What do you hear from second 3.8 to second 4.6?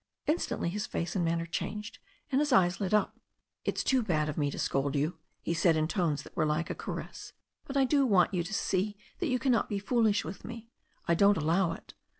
too bad of me to